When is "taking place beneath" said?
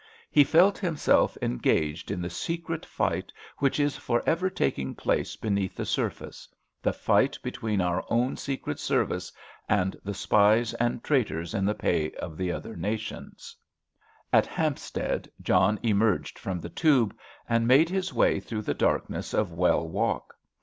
4.49-5.75